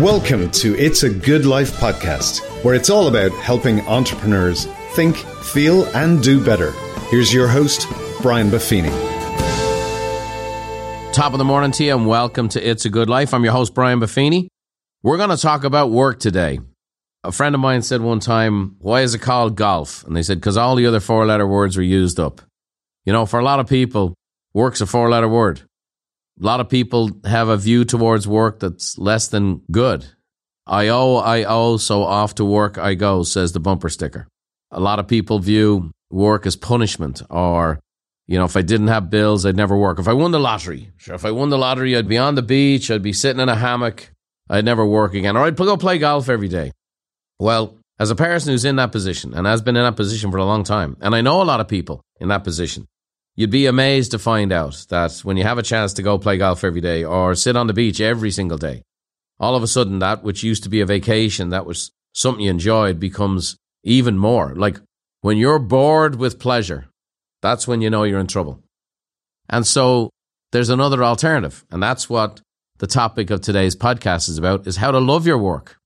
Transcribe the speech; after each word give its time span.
Welcome 0.00 0.50
to 0.52 0.74
It's 0.78 1.02
a 1.02 1.10
Good 1.10 1.44
Life 1.44 1.72
podcast, 1.72 2.40
where 2.64 2.74
it's 2.74 2.88
all 2.88 3.08
about 3.08 3.30
helping 3.32 3.82
entrepreneurs 3.82 4.64
think, 4.94 5.16
feel, 5.16 5.84
and 5.94 6.22
do 6.22 6.42
better. 6.42 6.72
Here's 7.10 7.32
your 7.32 7.46
host, 7.46 7.86
Brian 8.22 8.48
Buffini. 8.48 8.90
Top 11.12 11.34
of 11.34 11.38
the 11.38 11.44
morning 11.44 11.72
to 11.72 11.84
you, 11.84 11.94
and 11.94 12.06
welcome 12.06 12.48
to 12.48 12.66
It's 12.66 12.86
a 12.86 12.88
Good 12.88 13.10
Life. 13.10 13.34
I'm 13.34 13.44
your 13.44 13.52
host, 13.52 13.74
Brian 13.74 14.00
Buffini. 14.00 14.48
We're 15.02 15.18
going 15.18 15.28
to 15.28 15.36
talk 15.36 15.62
about 15.62 15.90
work 15.90 16.18
today. 16.18 16.60
A 17.22 17.30
friend 17.30 17.54
of 17.54 17.60
mine 17.60 17.82
said 17.82 18.00
one 18.00 18.18
time, 18.18 18.76
Why 18.78 19.02
is 19.02 19.14
it 19.14 19.18
called 19.18 19.56
golf? 19.56 20.04
And 20.04 20.16
they 20.16 20.22
said, 20.22 20.38
Because 20.38 20.56
all 20.56 20.74
the 20.74 20.86
other 20.86 21.00
four 21.00 21.26
letter 21.26 21.46
words 21.46 21.76
were 21.76 21.82
used 21.82 22.18
up. 22.18 22.40
You 23.04 23.12
know, 23.12 23.26
for 23.26 23.38
a 23.38 23.44
lot 23.44 23.60
of 23.60 23.68
people, 23.68 24.14
work's 24.54 24.80
a 24.80 24.86
four 24.86 25.10
letter 25.10 25.28
word. 25.28 25.60
A 26.40 26.44
lot 26.44 26.60
of 26.60 26.68
people 26.68 27.10
have 27.24 27.48
a 27.48 27.56
view 27.56 27.84
towards 27.84 28.26
work 28.26 28.60
that's 28.60 28.98
less 28.98 29.28
than 29.28 29.62
good. 29.70 30.06
I 30.66 30.88
owe, 30.88 31.16
I 31.16 31.44
owe, 31.44 31.76
so 31.76 32.02
off 32.04 32.36
to 32.36 32.44
work 32.44 32.78
I 32.78 32.94
go, 32.94 33.22
says 33.22 33.52
the 33.52 33.60
bumper 33.60 33.88
sticker. 33.88 34.28
A 34.70 34.80
lot 34.80 34.98
of 34.98 35.08
people 35.08 35.38
view 35.38 35.90
work 36.10 36.46
as 36.46 36.56
punishment 36.56 37.22
or, 37.28 37.80
you 38.26 38.38
know, 38.38 38.44
if 38.44 38.56
I 38.56 38.62
didn't 38.62 38.88
have 38.88 39.10
bills, 39.10 39.44
I'd 39.44 39.56
never 39.56 39.76
work. 39.76 39.98
If 39.98 40.08
I 40.08 40.12
won 40.12 40.30
the 40.30 40.40
lottery, 40.40 40.92
sure, 40.96 41.14
if 41.14 41.24
I 41.24 41.30
won 41.30 41.50
the 41.50 41.58
lottery, 41.58 41.96
I'd 41.96 42.08
be 42.08 42.18
on 42.18 42.34
the 42.34 42.42
beach, 42.42 42.90
I'd 42.90 43.02
be 43.02 43.12
sitting 43.12 43.40
in 43.40 43.48
a 43.48 43.56
hammock, 43.56 44.10
I'd 44.48 44.64
never 44.64 44.86
work 44.86 45.14
again, 45.14 45.36
or 45.36 45.44
I'd 45.44 45.56
go 45.56 45.76
play 45.76 45.98
golf 45.98 46.28
every 46.28 46.48
day. 46.48 46.72
Well, 47.38 47.76
as 47.98 48.10
a 48.10 48.16
person 48.16 48.52
who's 48.52 48.64
in 48.64 48.76
that 48.76 48.92
position 48.92 49.34
and 49.34 49.46
has 49.46 49.62
been 49.62 49.76
in 49.76 49.82
that 49.82 49.96
position 49.96 50.30
for 50.30 50.38
a 50.38 50.44
long 50.44 50.64
time, 50.64 50.96
and 51.00 51.14
I 51.14 51.20
know 51.20 51.42
a 51.42 51.44
lot 51.44 51.60
of 51.60 51.68
people 51.68 52.02
in 52.20 52.28
that 52.28 52.44
position, 52.44 52.86
You'd 53.34 53.50
be 53.50 53.66
amazed 53.66 54.10
to 54.10 54.18
find 54.18 54.52
out 54.52 54.86
that 54.90 55.20
when 55.20 55.36
you 55.38 55.44
have 55.44 55.56
a 55.56 55.62
chance 55.62 55.94
to 55.94 56.02
go 56.02 56.18
play 56.18 56.36
golf 56.36 56.64
every 56.64 56.82
day 56.82 57.02
or 57.02 57.34
sit 57.34 57.56
on 57.56 57.66
the 57.66 57.72
beach 57.72 58.00
every 58.00 58.30
single 58.30 58.58
day, 58.58 58.82
all 59.40 59.56
of 59.56 59.62
a 59.62 59.66
sudden 59.66 60.00
that 60.00 60.22
which 60.22 60.42
used 60.42 60.62
to 60.64 60.68
be 60.68 60.80
a 60.80 60.86
vacation, 60.86 61.48
that 61.48 61.64
was 61.64 61.92
something 62.12 62.44
you 62.44 62.50
enjoyed, 62.50 63.00
becomes 63.00 63.56
even 63.84 64.18
more. 64.18 64.54
Like 64.54 64.80
when 65.22 65.38
you're 65.38 65.58
bored 65.58 66.16
with 66.16 66.38
pleasure, 66.38 66.88
that's 67.40 67.66
when 67.66 67.80
you 67.80 67.88
know 67.88 68.02
you're 68.02 68.20
in 68.20 68.26
trouble. 68.26 68.60
And 69.48 69.66
so 69.66 70.10
there's 70.52 70.68
another 70.68 71.02
alternative. 71.02 71.64
And 71.70 71.82
that's 71.82 72.10
what 72.10 72.40
the 72.78 72.86
topic 72.86 73.30
of 73.30 73.40
today's 73.40 73.74
podcast 73.74 74.28
is 74.28 74.36
about 74.36 74.66
is 74.66 74.76
how 74.76 74.90
to 74.90 74.98
love 74.98 75.26
your 75.26 75.38
work. 75.38 75.78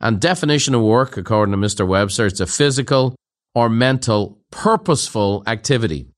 And 0.00 0.20
definition 0.20 0.74
of 0.74 0.82
work, 0.82 1.16
according 1.16 1.52
to 1.52 1.58
Mr. 1.58 1.86
Webster, 1.86 2.26
it's 2.26 2.40
a 2.40 2.46
physical 2.46 3.16
or 3.54 3.68
mental 3.68 4.38
purposeful 4.50 5.42
activity 5.46 6.08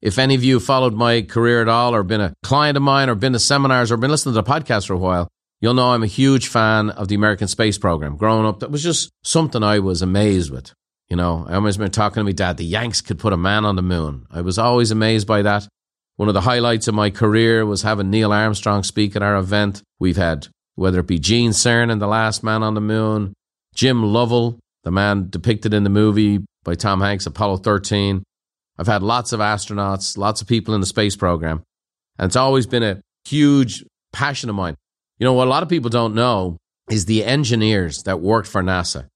if 0.00 0.18
any 0.18 0.34
of 0.34 0.44
you 0.44 0.60
followed 0.60 0.94
my 0.94 1.22
career 1.22 1.60
at 1.60 1.68
all, 1.68 1.94
or 1.94 2.02
been 2.02 2.20
a 2.20 2.34
client 2.42 2.76
of 2.76 2.82
mine, 2.82 3.08
or 3.08 3.14
been 3.14 3.32
to 3.32 3.38
seminars, 3.38 3.90
or 3.90 3.96
been 3.96 4.10
listening 4.10 4.34
to 4.34 4.42
the 4.42 4.48
podcast 4.48 4.86
for 4.86 4.94
a 4.94 4.98
while, 4.98 5.28
you'll 5.60 5.74
know 5.74 5.90
I'm 5.90 6.02
a 6.02 6.08
huge 6.08 6.48
fan 6.48 6.90
of 6.90 7.08
the 7.08 7.14
American 7.14 7.48
space 7.48 7.78
program. 7.78 8.16
Growing 8.16 8.46
up, 8.46 8.60
that 8.60 8.70
was 8.70 8.82
just 8.82 9.10
something 9.24 9.62
I 9.62 9.80
was 9.80 10.02
amazed 10.02 10.50
with. 10.50 10.72
You 11.08 11.16
know, 11.16 11.46
I 11.48 11.54
always 11.54 11.76
been 11.76 11.90
talking 11.90 12.20
to 12.20 12.24
my 12.24 12.32
dad, 12.32 12.58
the 12.58 12.64
Yanks 12.64 13.00
could 13.00 13.18
put 13.18 13.32
a 13.32 13.36
man 13.38 13.64
on 13.64 13.76
the 13.76 13.82
moon. 13.82 14.26
I 14.30 14.42
was 14.42 14.58
always 14.58 14.90
amazed 14.90 15.26
by 15.26 15.42
that. 15.42 15.66
One 16.16 16.28
of 16.28 16.34
the 16.34 16.42
highlights 16.42 16.88
of 16.88 16.94
my 16.94 17.10
career 17.10 17.64
was 17.64 17.82
having 17.82 18.10
Neil 18.10 18.32
Armstrong 18.32 18.82
speak 18.82 19.16
at 19.16 19.22
our 19.22 19.36
event. 19.36 19.82
We've 19.98 20.16
had, 20.16 20.48
whether 20.74 21.00
it 21.00 21.06
be 21.06 21.18
Gene 21.18 21.52
Cernan, 21.52 21.98
the 21.98 22.06
last 22.06 22.42
man 22.42 22.62
on 22.62 22.74
the 22.74 22.80
moon, 22.80 23.34
Jim 23.74 24.02
Lovell, 24.02 24.58
the 24.84 24.90
man 24.90 25.28
depicted 25.30 25.72
in 25.72 25.84
the 25.84 25.90
movie 25.90 26.40
by 26.64 26.74
Tom 26.74 27.00
Hanks, 27.00 27.26
Apollo 27.26 27.58
13, 27.58 28.22
I've 28.78 28.86
had 28.86 29.02
lots 29.02 29.32
of 29.32 29.40
astronauts, 29.40 30.16
lots 30.16 30.40
of 30.40 30.46
people 30.46 30.74
in 30.74 30.80
the 30.80 30.86
space 30.86 31.16
program, 31.16 31.62
and 32.18 32.26
it's 32.26 32.36
always 32.36 32.66
been 32.66 32.82
a 32.82 33.00
huge 33.24 33.84
passion 34.12 34.48
of 34.48 34.56
mine. 34.56 34.76
You 35.18 35.24
know, 35.24 35.32
what 35.32 35.48
a 35.48 35.50
lot 35.50 35.62
of 35.62 35.68
people 35.68 35.90
don't 35.90 36.14
know 36.14 36.58
is 36.90 37.04
the 37.04 37.24
engineers 37.24 38.04
that 38.04 38.20
worked 38.20 38.48
for 38.48 38.62
NASA 38.62 39.08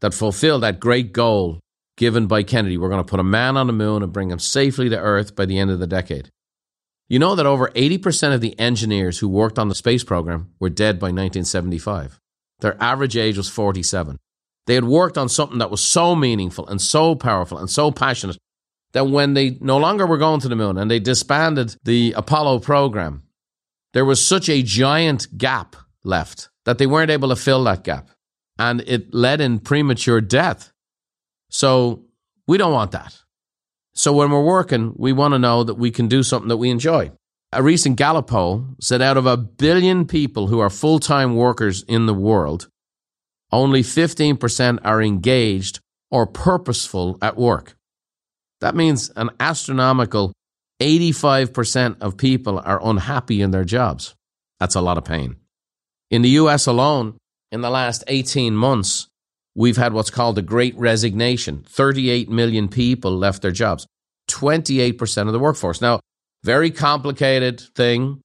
that 0.00 0.14
fulfilled 0.14 0.62
that 0.62 0.80
great 0.80 1.12
goal 1.12 1.60
given 1.96 2.26
by 2.26 2.42
Kennedy. 2.42 2.76
We're 2.76 2.90
going 2.90 3.02
to 3.02 3.10
put 3.10 3.20
a 3.20 3.24
man 3.24 3.56
on 3.56 3.66
the 3.66 3.72
moon 3.72 4.02
and 4.02 4.12
bring 4.12 4.30
him 4.30 4.38
safely 4.38 4.88
to 4.90 4.98
Earth 4.98 5.34
by 5.34 5.46
the 5.46 5.58
end 5.58 5.70
of 5.70 5.78
the 5.78 5.86
decade. 5.86 6.30
You 7.08 7.18
know 7.18 7.34
that 7.36 7.46
over 7.46 7.68
80% 7.68 8.34
of 8.34 8.40
the 8.40 8.58
engineers 8.58 9.18
who 9.18 9.28
worked 9.28 9.58
on 9.58 9.68
the 9.68 9.74
space 9.74 10.04
program 10.04 10.52
were 10.58 10.68
dead 10.68 10.98
by 10.98 11.06
1975. 11.06 12.20
Their 12.60 12.80
average 12.82 13.16
age 13.16 13.36
was 13.36 13.48
47. 13.48 14.18
They 14.66 14.74
had 14.74 14.84
worked 14.84 15.16
on 15.16 15.28
something 15.28 15.58
that 15.58 15.70
was 15.70 15.80
so 15.80 16.16
meaningful 16.16 16.66
and 16.66 16.82
so 16.82 17.14
powerful 17.14 17.58
and 17.58 17.70
so 17.70 17.92
passionate 17.92 18.36
that 18.92 19.08
when 19.08 19.34
they 19.34 19.58
no 19.60 19.76
longer 19.76 20.06
were 20.06 20.18
going 20.18 20.40
to 20.40 20.48
the 20.48 20.56
moon 20.56 20.78
and 20.78 20.90
they 20.90 21.00
disbanded 21.00 21.76
the 21.84 22.14
Apollo 22.16 22.60
program, 22.60 23.22
there 23.92 24.04
was 24.04 24.24
such 24.24 24.48
a 24.48 24.62
giant 24.62 25.36
gap 25.36 25.76
left 26.04 26.48
that 26.64 26.78
they 26.78 26.86
weren't 26.86 27.10
able 27.10 27.28
to 27.30 27.36
fill 27.36 27.64
that 27.64 27.84
gap. 27.84 28.10
And 28.58 28.82
it 28.86 29.12
led 29.12 29.40
in 29.40 29.58
premature 29.58 30.20
death. 30.20 30.72
So 31.50 32.04
we 32.46 32.58
don't 32.58 32.72
want 32.72 32.92
that. 32.92 33.16
So 33.94 34.12
when 34.12 34.30
we're 34.30 34.44
working, 34.44 34.94
we 34.96 35.12
want 35.12 35.32
to 35.32 35.38
know 35.38 35.64
that 35.64 35.74
we 35.74 35.90
can 35.90 36.08
do 36.08 36.22
something 36.22 36.48
that 36.48 36.56
we 36.56 36.70
enjoy. 36.70 37.12
A 37.52 37.62
recent 37.62 37.96
Gallup 37.96 38.26
poll 38.26 38.66
said 38.80 39.00
out 39.00 39.16
of 39.16 39.26
a 39.26 39.36
billion 39.36 40.06
people 40.06 40.48
who 40.48 40.58
are 40.58 40.68
full 40.68 40.98
time 40.98 41.36
workers 41.36 41.82
in 41.84 42.06
the 42.06 42.14
world, 42.14 42.68
only 43.52 43.82
15% 43.82 44.80
are 44.84 45.02
engaged 45.02 45.80
or 46.10 46.26
purposeful 46.26 47.18
at 47.22 47.36
work. 47.36 47.75
That 48.60 48.74
means 48.74 49.10
an 49.16 49.30
astronomical 49.38 50.32
85% 50.80 51.96
of 52.00 52.16
people 52.16 52.58
are 52.58 52.80
unhappy 52.82 53.42
in 53.42 53.50
their 53.50 53.64
jobs. 53.64 54.14
That's 54.60 54.74
a 54.74 54.80
lot 54.80 54.98
of 54.98 55.04
pain. 55.04 55.36
In 56.10 56.22
the 56.22 56.30
US 56.30 56.66
alone, 56.66 57.16
in 57.52 57.60
the 57.60 57.70
last 57.70 58.04
18 58.06 58.54
months, 58.54 59.08
we've 59.54 59.76
had 59.76 59.92
what's 59.92 60.10
called 60.10 60.36
the 60.36 60.42
great 60.42 60.76
resignation. 60.76 61.64
38 61.68 62.28
million 62.28 62.68
people 62.68 63.16
left 63.16 63.42
their 63.42 63.50
jobs, 63.50 63.86
28% 64.28 65.26
of 65.26 65.32
the 65.32 65.38
workforce. 65.38 65.80
Now, 65.80 66.00
very 66.44 66.70
complicated 66.70 67.60
thing, 67.74 68.20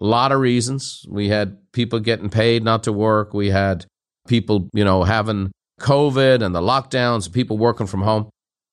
a 0.00 0.04
lot 0.04 0.32
of 0.32 0.40
reasons. 0.40 1.04
We 1.08 1.28
had 1.28 1.58
people 1.72 2.00
getting 2.00 2.28
paid 2.28 2.62
not 2.62 2.84
to 2.84 2.92
work. 2.92 3.32
We 3.32 3.50
had 3.50 3.86
people, 4.28 4.68
you 4.72 4.84
know, 4.84 5.04
having 5.04 5.52
COVID 5.80 6.42
and 6.42 6.54
the 6.54 6.60
lockdowns, 6.60 7.32
people 7.32 7.58
working 7.58 7.86
from 7.86 8.02
home. 8.02 8.28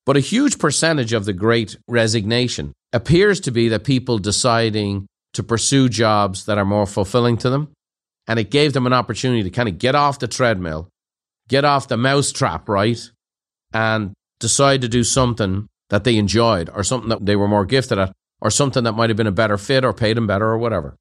But 0.05 0.17
a 0.17 0.21
huge 0.21 0.59
percentage 0.59 1.13
of 1.13 1.25
the 1.25 1.33
great 1.33 1.77
resignation 1.87 2.73
appears 2.91 3.39
to 3.41 3.51
be 3.51 3.69
that 3.69 3.83
people 3.83 4.17
deciding 4.17 5.07
to 5.33 5.43
pursue 5.43 5.89
jobs 5.89 6.45
that 6.45 6.57
are 6.57 6.65
more 6.65 6.85
fulfilling 6.85 7.37
to 7.37 7.49
them. 7.49 7.71
And 8.27 8.39
it 8.39 8.51
gave 8.51 8.73
them 8.73 8.85
an 8.85 8.93
opportunity 8.93 9.43
to 9.43 9.49
kind 9.49 9.67
of 9.67 9.77
get 9.77 9.95
off 9.95 10.19
the 10.19 10.27
treadmill, 10.27 10.89
get 11.47 11.65
off 11.65 11.87
the 11.87 11.97
mousetrap, 11.97 12.69
right? 12.69 12.99
And 13.73 14.13
decide 14.39 14.81
to 14.81 14.87
do 14.87 15.03
something 15.03 15.67
that 15.89 16.03
they 16.03 16.17
enjoyed 16.17 16.69
or 16.73 16.83
something 16.83 17.09
that 17.09 17.25
they 17.25 17.35
were 17.35 17.47
more 17.47 17.65
gifted 17.65 17.97
at 17.97 18.13
or 18.41 18.49
something 18.49 18.83
that 18.83 18.93
might 18.93 19.09
have 19.09 19.17
been 19.17 19.27
a 19.27 19.31
better 19.31 19.57
fit 19.57 19.85
or 19.85 19.93
paid 19.93 20.17
them 20.17 20.27
better 20.27 20.45
or 20.45 20.57
whatever. 20.57 20.95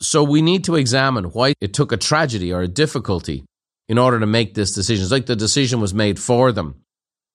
So 0.00 0.22
we 0.22 0.42
need 0.42 0.64
to 0.64 0.76
examine 0.76 1.26
why 1.26 1.54
it 1.60 1.72
took 1.72 1.90
a 1.90 1.96
tragedy 1.96 2.52
or 2.52 2.60
a 2.60 2.68
difficulty 2.68 3.44
in 3.88 3.98
order 3.98 4.20
to 4.20 4.26
make 4.26 4.54
this 4.54 4.72
decision. 4.72 5.02
It's 5.02 5.12
like 5.12 5.26
the 5.26 5.36
decision 5.36 5.80
was 5.80 5.94
made 5.94 6.18
for 6.18 6.52
them 6.52 6.82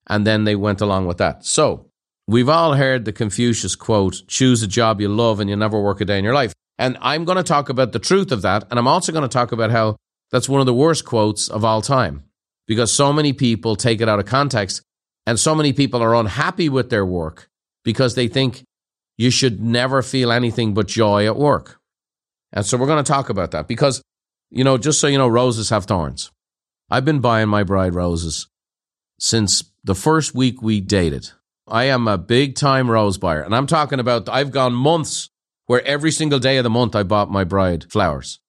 and 0.07 0.27
then 0.27 0.43
they 0.43 0.55
went 0.55 0.81
along 0.81 1.05
with 1.07 1.17
that. 1.17 1.45
So 1.45 1.87
we've 2.27 2.49
all 2.49 2.73
heard 2.73 3.05
the 3.05 3.13
Confucius 3.13 3.75
quote 3.75 4.23
choose 4.27 4.63
a 4.63 4.67
job 4.67 5.01
you 5.01 5.09
love 5.09 5.39
and 5.39 5.49
you'll 5.49 5.59
never 5.59 5.79
work 5.81 6.01
a 6.01 6.05
day 6.05 6.17
in 6.17 6.23
your 6.23 6.33
life. 6.33 6.53
And 6.77 6.97
I'm 7.01 7.25
going 7.25 7.37
to 7.37 7.43
talk 7.43 7.69
about 7.69 7.91
the 7.91 7.99
truth 7.99 8.31
of 8.31 8.41
that. 8.41 8.65
And 8.69 8.79
I'm 8.79 8.87
also 8.87 9.11
going 9.11 9.23
to 9.23 9.27
talk 9.27 9.51
about 9.51 9.71
how 9.71 9.97
that's 10.31 10.49
one 10.49 10.59
of 10.59 10.65
the 10.65 10.73
worst 10.73 11.05
quotes 11.05 11.47
of 11.47 11.63
all 11.63 11.81
time 11.81 12.23
because 12.67 12.91
so 12.91 13.13
many 13.13 13.33
people 13.33 13.75
take 13.75 14.01
it 14.01 14.09
out 14.09 14.19
of 14.19 14.25
context 14.25 14.81
and 15.25 15.39
so 15.39 15.55
many 15.55 15.73
people 15.73 16.01
are 16.01 16.15
unhappy 16.15 16.69
with 16.69 16.89
their 16.89 17.05
work 17.05 17.47
because 17.83 18.15
they 18.15 18.27
think 18.27 18.63
you 19.17 19.29
should 19.29 19.61
never 19.61 20.01
feel 20.01 20.31
anything 20.31 20.73
but 20.73 20.87
joy 20.87 21.25
at 21.25 21.37
work. 21.37 21.79
And 22.51 22.65
so 22.65 22.77
we're 22.77 22.87
going 22.87 23.03
to 23.03 23.11
talk 23.11 23.29
about 23.29 23.51
that 23.51 23.67
because, 23.67 24.01
you 24.49 24.63
know, 24.63 24.77
just 24.77 24.99
so 24.99 25.07
you 25.07 25.17
know, 25.17 25.27
roses 25.27 25.69
have 25.69 25.85
thorns. 25.85 26.31
I've 26.89 27.05
been 27.05 27.19
buying 27.19 27.49
my 27.49 27.63
bride 27.63 27.95
roses 27.95 28.47
since 29.19 29.63
the 29.83 29.95
first 29.95 30.33
week 30.33 30.61
we 30.61 30.79
dated. 30.79 31.29
I 31.67 31.85
am 31.85 32.07
a 32.07 32.17
big 32.17 32.55
time 32.55 32.89
rose 32.89 33.17
buyer. 33.17 33.41
And 33.41 33.55
I'm 33.55 33.67
talking 33.67 33.99
about, 33.99 34.29
I've 34.29 34.51
gone 34.51 34.73
months 34.73 35.29
where 35.65 35.85
every 35.85 36.11
single 36.11 36.39
day 36.39 36.57
of 36.57 36.63
the 36.63 36.69
month 36.69 36.95
I 36.95 37.03
bought 37.03 37.31
my 37.31 37.43
bride 37.43 37.91
flowers. 37.91 38.39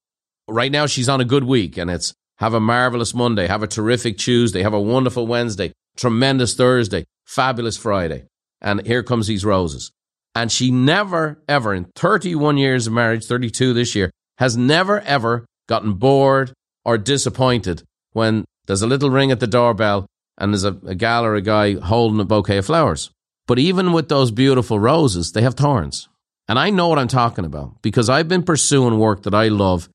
Right 0.48 0.72
now 0.72 0.86
she's 0.86 1.08
on 1.08 1.20
a 1.20 1.25
good 1.25 1.44
week 1.44 1.76
and 1.76 1.90
it's 1.90 2.14
have 2.38 2.54
a 2.54 2.60
marvelous 2.60 3.14
Monday, 3.14 3.46
have 3.46 3.62
a 3.62 3.69
terrific 3.69 4.19
Tuesday, 4.19 4.62
have 4.62 4.75
a 4.75 4.81
wonderful 4.81 5.26
Wednesday, 5.26 5.72
tremendous 5.96 6.54
Thursday, 6.54 7.04
fabulous 7.25 7.76
Friday. 7.76 8.25
And 8.60 8.84
here 8.87 9.02
comes 9.02 9.26
these 9.26 9.44
roses. 9.44 9.92
And 10.34 10.50
she 10.50 10.72
never, 10.72 11.42
ever, 11.48 11.72
in 11.75 11.87
31 11.94 12.58
years 12.58 12.88
of 12.88 12.92
marriage, 12.92 13.25
32 13.25 13.72
this 13.72 13.94
year, 13.94 14.10
has 14.38 14.56
never, 14.56 15.00
ever 15.02 15.46
gotten 15.69 15.94
bored 15.94 16.52
or 16.84 16.98
disappointed 16.98 17.84
when 18.12 18.44
there's 18.66 18.82
a 18.82 18.87
little 18.88 19.10
ring 19.10 19.30
at 19.30 19.38
the 19.38 19.46
doorbell 19.46 20.06
and 20.38 20.52
there's 20.52 20.64
a, 20.64 20.76
a 20.86 20.94
gal 20.94 21.25
or 21.25 21.34
a 21.34 21.40
guy 21.40 21.75
holding 21.75 22.20
a 22.20 22.25
bouquet 22.25 22.58
of 22.58 22.66
flowers. 22.66 23.10
But 23.46 23.58
even 23.58 23.92
with 23.92 24.08
those 24.08 24.31
beautiful 24.31 24.78
roses, 24.78 25.32
they 25.32 25.42
have 25.42 25.54
thorns. 25.54 26.08
And 26.48 26.58
I 26.58 26.70
know 26.70 26.88
what 26.88 26.98
I'm 26.98 27.08
talking 27.08 27.44
about 27.44 27.81
because 27.82 28.08
I've 28.08 28.28
been 28.28 28.42
pursuing 28.42 28.98
work 28.98 29.22
that 29.22 29.34
I 29.34 29.48
love 29.48 29.88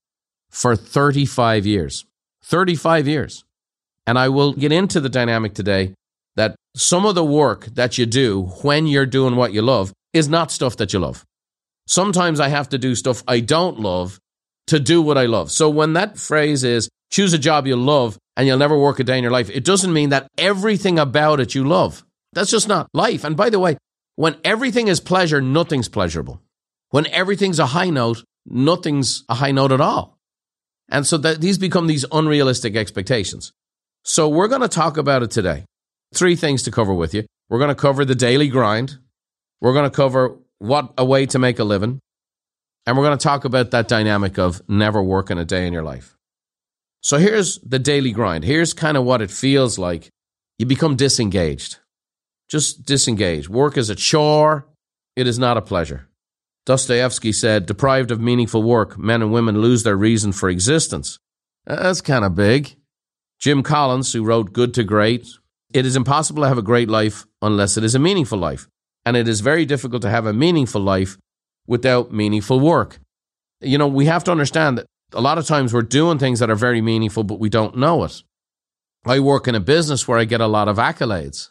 for 0.49 0.75
35 0.75 1.65
years. 1.65 2.05
35 2.43 3.07
years. 3.07 3.43
And 4.07 4.17
I 4.17 4.29
will 4.29 4.53
get 4.53 4.71
into 4.71 4.99
the 4.99 5.09
dynamic 5.09 5.53
today 5.53 5.93
that 6.35 6.55
some 6.75 7.05
of 7.05 7.15
the 7.15 7.25
work 7.25 7.65
that 7.65 7.97
you 7.97 8.05
do 8.05 8.43
when 8.63 8.87
you're 8.87 9.05
doing 9.05 9.35
what 9.35 9.53
you 9.53 9.61
love 9.61 9.93
is 10.13 10.27
not 10.27 10.51
stuff 10.51 10.77
that 10.77 10.93
you 10.93 10.99
love. 10.99 11.25
Sometimes 11.87 12.39
I 12.39 12.49
have 12.49 12.69
to 12.69 12.77
do 12.77 12.95
stuff 12.95 13.23
I 13.27 13.39
don't 13.39 13.79
love 13.79 14.19
to 14.67 14.79
do 14.79 15.01
what 15.01 15.17
I 15.17 15.25
love. 15.25 15.51
So 15.51 15.69
when 15.69 15.93
that 15.93 16.17
phrase 16.17 16.63
is 16.63 16.89
choose 17.11 17.33
a 17.33 17.39
job 17.39 17.67
you 17.67 17.75
love 17.75 18.17
and 18.39 18.47
you'll 18.47 18.57
never 18.57 18.79
work 18.79 19.01
a 19.01 19.03
day 19.03 19.17
in 19.17 19.23
your 19.23 19.33
life, 19.33 19.49
it 19.49 19.65
doesn't 19.65 19.91
mean 19.91 20.11
that 20.11 20.29
everything 20.37 20.97
about 20.97 21.41
it 21.41 21.55
you 21.55 21.65
love. 21.67 22.05
That's 22.31 22.49
just 22.49 22.69
not 22.69 22.87
life. 22.93 23.25
And 23.25 23.35
by 23.35 23.49
the 23.49 23.59
way, 23.59 23.77
when 24.15 24.37
everything 24.45 24.87
is 24.87 25.01
pleasure, 25.01 25.41
nothing's 25.41 25.89
pleasurable. 25.89 26.41
When 26.89 27.05
everything's 27.07 27.59
a 27.59 27.65
high 27.65 27.89
note, 27.89 28.23
nothing's 28.45 29.25
a 29.27 29.35
high 29.35 29.51
note 29.51 29.73
at 29.73 29.81
all. 29.81 30.17
And 30.87 31.05
so 31.05 31.17
that 31.17 31.41
these 31.41 31.57
become 31.57 31.87
these 31.87 32.05
unrealistic 32.13 32.77
expectations. 32.77 33.51
So 34.05 34.29
we're 34.29 34.47
going 34.47 34.61
to 34.61 34.69
talk 34.69 34.95
about 34.95 35.21
it 35.21 35.31
today. 35.31 35.65
Three 36.13 36.37
things 36.37 36.63
to 36.63 36.71
cover 36.71 36.93
with 36.93 37.13
you. 37.13 37.25
We're 37.49 37.59
going 37.59 37.75
to 37.75 37.75
cover 37.75 38.05
the 38.05 38.15
daily 38.15 38.47
grind. 38.47 38.99
We're 39.59 39.73
going 39.73 39.89
to 39.89 39.93
cover 39.93 40.37
what 40.59 40.93
a 40.97 41.03
way 41.03 41.25
to 41.25 41.39
make 41.39 41.59
a 41.59 41.65
living. 41.65 41.99
And 42.85 42.95
we're 42.95 43.03
going 43.03 43.17
to 43.17 43.21
talk 43.21 43.43
about 43.43 43.71
that 43.71 43.89
dynamic 43.89 44.39
of 44.39 44.61
never 44.69 45.03
working 45.03 45.37
a 45.37 45.43
day 45.43 45.67
in 45.67 45.73
your 45.73 45.83
life. 45.83 46.15
So 47.01 47.17
here's 47.17 47.59
the 47.59 47.79
daily 47.79 48.11
grind. 48.11 48.43
Here's 48.43 48.73
kind 48.73 48.97
of 48.97 49.05
what 49.05 49.21
it 49.21 49.31
feels 49.31 49.77
like. 49.77 50.09
You 50.57 50.65
become 50.65 50.95
disengaged. 50.95 51.77
Just 52.49 52.85
disengaged. 52.85 53.47
Work 53.47 53.77
is 53.77 53.89
a 53.89 53.95
chore. 53.95 54.67
It 55.15 55.27
is 55.27 55.39
not 55.39 55.57
a 55.57 55.61
pleasure. 55.61 56.07
Dostoevsky 56.65 57.31
said, 57.31 57.65
deprived 57.65 58.11
of 58.11 58.19
meaningful 58.19 58.61
work, 58.61 58.97
men 58.97 59.21
and 59.21 59.31
women 59.31 59.61
lose 59.61 59.83
their 59.83 59.95
reason 59.95 60.31
for 60.31 60.49
existence. 60.49 61.17
Uh, 61.65 61.81
that's 61.81 62.01
kind 62.01 62.25
of 62.25 62.35
big. 62.35 62.75
Jim 63.39 63.63
Collins, 63.63 64.13
who 64.13 64.23
wrote 64.23 64.53
Good 64.53 64.73
to 64.75 64.83
Great, 64.83 65.27
it 65.73 65.85
is 65.85 65.95
impossible 65.95 66.43
to 66.43 66.47
have 66.47 66.57
a 66.57 66.63
great 66.63 66.89
life 66.89 67.25
unless 67.41 67.77
it 67.77 67.83
is 67.83 67.95
a 67.95 67.99
meaningful 67.99 68.37
life. 68.37 68.67
And 69.05 69.15
it 69.15 69.27
is 69.27 69.41
very 69.41 69.65
difficult 69.65 70.01
to 70.01 70.09
have 70.09 70.25
a 70.25 70.33
meaningful 70.33 70.81
life 70.81 71.17
without 71.65 72.11
meaningful 72.11 72.59
work. 72.59 72.99
You 73.61 73.77
know, 73.77 73.87
we 73.87 74.05
have 74.05 74.23
to 74.25 74.31
understand 74.31 74.77
that 74.77 74.85
a 75.13 75.21
lot 75.21 75.37
of 75.37 75.45
times 75.45 75.73
we're 75.73 75.81
doing 75.81 76.17
things 76.17 76.39
that 76.39 76.49
are 76.49 76.55
very 76.55 76.81
meaningful, 76.81 77.23
but 77.23 77.39
we 77.39 77.49
don't 77.49 77.77
know 77.77 78.03
it. 78.03 78.23
I 79.05 79.19
work 79.19 79.47
in 79.47 79.55
a 79.55 79.59
business 79.59 80.07
where 80.07 80.19
I 80.19 80.25
get 80.25 80.41
a 80.41 80.47
lot 80.47 80.67
of 80.67 80.77
accolades. 80.77 81.49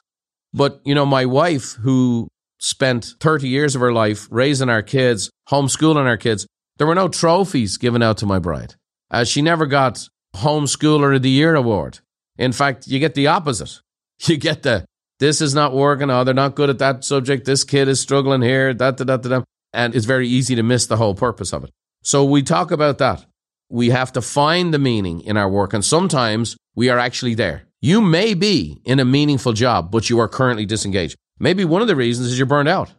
But, 0.53 0.81
you 0.85 0.95
know, 0.95 1.07
my 1.07 1.27
wife, 1.27 1.73
who 1.75 2.29
spent 2.59 3.15
30 3.21 3.49
years 3.49 3.75
of 3.75 3.81
her 3.81 3.93
life 3.93 4.27
raising 4.31 4.69
our 4.69 4.83
kids, 4.83 5.31
homeschooling 5.49 6.07
our 6.07 6.17
kids. 6.17 6.47
There 6.77 6.87
were 6.87 6.95
no 6.95 7.09
trophies 7.09 7.77
given 7.77 8.03
out 8.03 8.19
to 8.19 8.27
my 8.27 8.39
bride. 8.39 8.75
Uh, 9.11 9.25
she 9.25 9.43
never 9.43 9.67
got 9.67 10.09
Homeschooler 10.37 11.17
of 11.17 11.23
the 11.23 11.31
Year 11.31 11.55
award. 11.55 12.01
In 12.37 12.53
fact, 12.53 12.87
you 12.87 12.99
get 12.99 13.15
the 13.15 13.29
opposite. 13.29 13.81
You 14.27 14.37
get 14.37 14.65
the, 14.65 14.85
this 15.21 15.41
is 15.41 15.55
not 15.55 15.73
working. 15.73 16.11
Oh, 16.11 16.25
they're 16.25 16.35
not 16.35 16.57
good 16.57 16.71
at 16.71 16.81
that 16.81 17.05
subject. 17.05 17.45
This 17.45 17.63
kid 17.63 17.87
is 17.87 18.01
struggling 18.01 18.43
here. 18.43 18.75
Da, 18.75 18.91
da, 18.91 19.05
da, 19.05 19.17
da. 19.17 19.43
And 19.73 19.95
it's 19.95 20.07
very 20.07 20.27
easy 20.27 20.57
to 20.57 20.65
miss 20.65 20.87
the 20.87 20.97
whole 20.97 21.15
purpose 21.15 21.53
of 21.53 21.63
it. 21.63 21.71
So 22.03 22.25
we 22.25 22.43
talk 22.43 22.73
about 22.73 22.99
that. 22.99 23.25
We 23.69 23.91
have 23.91 24.13
to 24.13 24.23
find 24.23 24.73
the 24.73 24.79
meaning 24.79 25.21
in 25.21 25.37
our 25.37 25.49
work. 25.49 25.75
And 25.75 25.85
sometimes 25.85 26.57
we 26.75 26.89
are 26.89 26.99
actually 26.99 27.35
there. 27.35 27.65
You 27.81 28.01
may 28.01 28.35
be 28.35 28.81
in 28.85 28.99
a 28.99 29.05
meaningful 29.05 29.53
job, 29.53 29.91
but 29.91 30.11
you 30.11 30.19
are 30.19 30.29
currently 30.29 30.67
disengaged. 30.67 31.17
Maybe 31.39 31.65
one 31.65 31.83
of 31.83 31.89
the 31.89 31.97
reasons 31.97 32.29
is 32.29 32.39
you're 32.39 32.47
burned 32.47 32.69
out. 32.69 32.93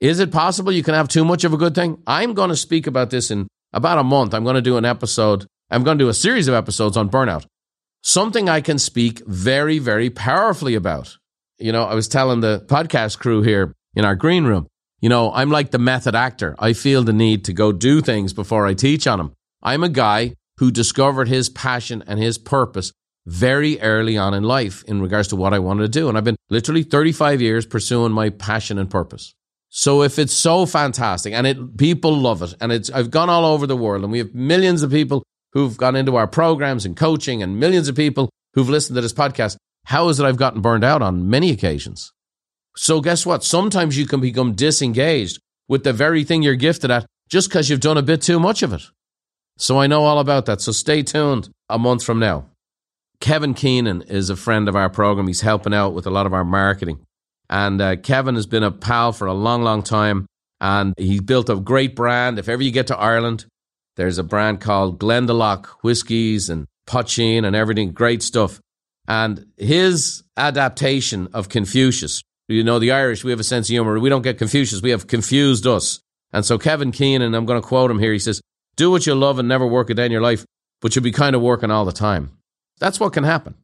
Is 0.00 0.20
it 0.20 0.32
possible 0.32 0.72
you 0.72 0.82
can 0.82 0.94
have 0.94 1.08
too 1.08 1.24
much 1.24 1.44
of 1.44 1.52
a 1.52 1.56
good 1.56 1.74
thing? 1.74 2.02
I'm 2.06 2.34
going 2.34 2.50
to 2.50 2.56
speak 2.56 2.86
about 2.86 3.10
this 3.10 3.30
in 3.30 3.46
about 3.72 3.98
a 3.98 4.04
month. 4.04 4.34
I'm 4.34 4.44
going 4.44 4.56
to 4.56 4.62
do 4.62 4.76
an 4.76 4.84
episode. 4.84 5.46
I'm 5.70 5.84
going 5.84 5.98
to 5.98 6.04
do 6.04 6.08
a 6.08 6.14
series 6.14 6.48
of 6.48 6.54
episodes 6.54 6.96
on 6.96 7.10
burnout. 7.10 7.44
Something 8.02 8.48
I 8.48 8.60
can 8.60 8.78
speak 8.78 9.22
very, 9.26 9.78
very 9.78 10.10
powerfully 10.10 10.74
about. 10.74 11.16
You 11.58 11.72
know, 11.72 11.84
I 11.84 11.94
was 11.94 12.08
telling 12.08 12.40
the 12.40 12.64
podcast 12.66 13.18
crew 13.18 13.42
here 13.42 13.72
in 13.94 14.04
our 14.04 14.16
green 14.16 14.44
room, 14.44 14.66
you 15.00 15.08
know, 15.08 15.32
I'm 15.32 15.50
like 15.50 15.70
the 15.70 15.78
method 15.78 16.14
actor. 16.14 16.56
I 16.58 16.72
feel 16.72 17.04
the 17.04 17.12
need 17.12 17.44
to 17.44 17.52
go 17.52 17.70
do 17.72 18.00
things 18.00 18.32
before 18.32 18.66
I 18.66 18.74
teach 18.74 19.06
on 19.06 19.18
them. 19.18 19.32
I'm 19.62 19.84
a 19.84 19.88
guy 19.88 20.34
who 20.58 20.70
discovered 20.70 21.28
his 21.28 21.48
passion 21.48 22.02
and 22.06 22.18
his 22.18 22.38
purpose 22.38 22.92
very 23.26 23.80
early 23.80 24.18
on 24.18 24.34
in 24.34 24.42
life 24.42 24.82
in 24.86 25.00
regards 25.00 25.28
to 25.28 25.36
what 25.36 25.54
I 25.54 25.58
wanted 25.60 25.82
to 25.82 25.88
do. 25.88 26.08
And 26.08 26.18
I've 26.18 26.24
been 26.24 26.36
literally 26.50 26.82
35 26.82 27.40
years 27.40 27.66
pursuing 27.66 28.12
my 28.12 28.30
passion 28.30 28.78
and 28.78 28.90
purpose. 28.90 29.34
So 29.68 30.02
if 30.02 30.18
it's 30.18 30.34
so 30.34 30.66
fantastic 30.66 31.32
and 31.32 31.46
it 31.46 31.76
people 31.78 32.14
love 32.16 32.42
it 32.42 32.54
and 32.60 32.72
it's 32.72 32.90
I've 32.90 33.10
gone 33.10 33.30
all 33.30 33.46
over 33.46 33.66
the 33.66 33.76
world 33.76 34.02
and 34.02 34.12
we 34.12 34.18
have 34.18 34.34
millions 34.34 34.82
of 34.82 34.90
people 34.90 35.22
who've 35.52 35.76
gone 35.76 35.96
into 35.96 36.16
our 36.16 36.26
programs 36.26 36.84
and 36.84 36.96
coaching 36.96 37.42
and 37.42 37.58
millions 37.58 37.88
of 37.88 37.96
people 37.96 38.28
who've 38.54 38.68
listened 38.68 38.96
to 38.96 39.00
this 39.00 39.12
podcast, 39.12 39.56
how 39.86 40.08
is 40.08 40.20
it 40.20 40.24
I've 40.24 40.36
gotten 40.36 40.60
burned 40.60 40.84
out 40.84 41.00
on 41.00 41.30
many 41.30 41.50
occasions? 41.50 42.12
So 42.76 43.00
guess 43.00 43.24
what? 43.24 43.44
Sometimes 43.44 43.96
you 43.96 44.06
can 44.06 44.20
become 44.20 44.52
disengaged 44.54 45.38
with 45.68 45.84
the 45.84 45.92
very 45.92 46.24
thing 46.24 46.42
you're 46.42 46.54
gifted 46.54 46.90
at 46.90 47.06
just 47.28 47.48
because 47.48 47.70
you've 47.70 47.80
done 47.80 47.98
a 47.98 48.02
bit 48.02 48.20
too 48.22 48.40
much 48.40 48.62
of 48.62 48.72
it. 48.72 48.82
So 49.58 49.78
I 49.78 49.86
know 49.86 50.04
all 50.04 50.18
about 50.18 50.46
that. 50.46 50.60
So 50.60 50.72
stay 50.72 51.02
tuned 51.02 51.50
a 51.68 51.78
month 51.78 52.04
from 52.04 52.18
now. 52.18 52.46
Kevin 53.20 53.54
Keenan 53.54 54.02
is 54.02 54.30
a 54.30 54.36
friend 54.36 54.68
of 54.68 54.74
our 54.74 54.90
program. 54.90 55.28
He's 55.28 55.42
helping 55.42 55.72
out 55.74 55.94
with 55.94 56.06
a 56.06 56.10
lot 56.10 56.26
of 56.26 56.34
our 56.34 56.44
marketing. 56.44 57.00
And 57.48 57.80
uh, 57.80 57.96
Kevin 57.96 58.34
has 58.34 58.46
been 58.46 58.64
a 58.64 58.72
pal 58.72 59.12
for 59.12 59.26
a 59.26 59.34
long, 59.34 59.62
long 59.62 59.82
time. 59.82 60.26
And 60.60 60.94
he's 60.96 61.20
built 61.20 61.48
a 61.48 61.56
great 61.56 61.94
brand. 61.94 62.38
If 62.38 62.48
ever 62.48 62.62
you 62.62 62.70
get 62.70 62.86
to 62.88 62.96
Ireland, 62.96 63.46
there's 63.96 64.18
a 64.18 64.24
brand 64.24 64.60
called 64.60 64.98
Glendalough 64.98 65.66
Whiskies 65.82 66.48
and 66.48 66.66
Poitín 66.86 67.44
and 67.44 67.54
everything. 67.54 67.92
Great 67.92 68.22
stuff. 68.22 68.60
And 69.06 69.46
his 69.56 70.22
adaptation 70.36 71.28
of 71.32 71.48
Confucius, 71.48 72.22
you 72.48 72.64
know, 72.64 72.78
the 72.78 72.92
Irish, 72.92 73.24
we 73.24 73.30
have 73.30 73.40
a 73.40 73.44
sense 73.44 73.66
of 73.68 73.72
humor. 73.72 73.98
We 73.98 74.08
don't 74.08 74.22
get 74.22 74.38
Confucius, 74.38 74.82
we 74.82 74.90
have 74.90 75.06
confused 75.06 75.66
us. 75.66 76.00
And 76.32 76.44
so 76.44 76.58
Kevin 76.58 76.92
Keenan, 76.92 77.34
I'm 77.34 77.44
going 77.44 77.60
to 77.60 77.66
quote 77.66 77.90
him 77.90 77.98
here, 77.98 78.12
he 78.12 78.18
says, 78.18 78.40
Do 78.82 78.90
what 78.90 79.06
you 79.06 79.14
love 79.14 79.38
and 79.38 79.46
never 79.46 79.64
work 79.64 79.90
a 79.90 79.94
day 79.94 80.06
in 80.06 80.10
your 80.10 80.20
life, 80.20 80.44
but 80.80 80.96
you'll 80.96 81.04
be 81.04 81.12
kind 81.12 81.36
of 81.36 81.40
working 81.40 81.70
all 81.70 81.84
the 81.84 81.92
time. 81.92 82.32
That's 82.80 82.98
what 82.98 83.12
can 83.12 83.22
happen. 83.22 83.54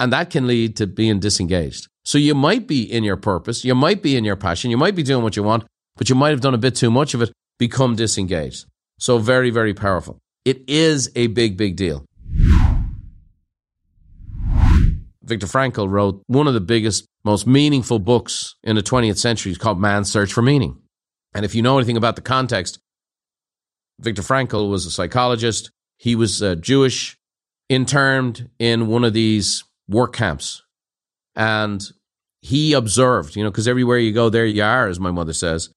And 0.00 0.12
that 0.12 0.30
can 0.30 0.48
lead 0.48 0.74
to 0.78 0.88
being 0.88 1.20
disengaged. 1.20 1.86
So 2.04 2.18
you 2.18 2.34
might 2.34 2.66
be 2.66 2.82
in 2.82 3.04
your 3.04 3.16
purpose, 3.16 3.64
you 3.64 3.76
might 3.76 4.02
be 4.02 4.16
in 4.16 4.24
your 4.24 4.34
passion, 4.34 4.72
you 4.72 4.76
might 4.76 4.96
be 4.96 5.04
doing 5.04 5.22
what 5.22 5.36
you 5.36 5.44
want, 5.44 5.66
but 5.94 6.08
you 6.08 6.16
might 6.16 6.30
have 6.30 6.40
done 6.40 6.52
a 6.52 6.58
bit 6.58 6.74
too 6.74 6.90
much 6.90 7.14
of 7.14 7.22
it, 7.22 7.30
become 7.60 7.94
disengaged. 7.94 8.66
So 8.98 9.18
very, 9.18 9.50
very 9.50 9.72
powerful. 9.72 10.18
It 10.44 10.64
is 10.66 11.12
a 11.14 11.28
big, 11.28 11.56
big 11.56 11.76
deal. 11.76 12.04
Viktor 15.22 15.46
Frankl 15.46 15.88
wrote 15.88 16.24
one 16.26 16.48
of 16.48 16.54
the 16.54 16.60
biggest, 16.60 17.06
most 17.22 17.46
meaningful 17.46 18.00
books 18.00 18.56
in 18.64 18.74
the 18.74 18.82
20th 18.82 19.18
century. 19.18 19.52
It's 19.52 19.60
called 19.60 19.80
Man's 19.80 20.10
Search 20.10 20.32
for 20.32 20.42
Meaning. 20.42 20.76
And 21.34 21.44
if 21.44 21.54
you 21.54 21.62
know 21.62 21.78
anything 21.78 21.96
about 21.96 22.16
the 22.16 22.22
context, 22.22 22.80
Viktor 24.00 24.22
Frankl 24.22 24.70
was 24.70 24.86
a 24.86 24.90
psychologist. 24.90 25.70
He 25.98 26.14
was 26.14 26.42
Jewish 26.60 27.16
interned 27.68 28.50
in 28.58 28.88
one 28.88 29.04
of 29.04 29.12
these 29.12 29.64
work 29.88 30.14
camps. 30.14 30.62
And 31.36 31.82
he 32.40 32.72
observed, 32.72 33.36
you 33.36 33.42
know, 33.42 33.50
because 33.50 33.66
everywhere 33.66 33.98
you 33.98 34.12
go, 34.12 34.28
there 34.28 34.46
you 34.46 34.62
are, 34.62 34.86
as 34.86 35.00
my 35.00 35.10
mother 35.10 35.32
says. 35.32 35.70